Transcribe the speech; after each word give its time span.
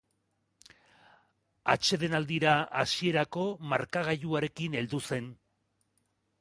Atsedenaldira 1.73 2.55
hasierako 2.81 3.45
markagailuarekin 3.75 4.81
heldu 4.83 5.05
zen. 5.15 5.33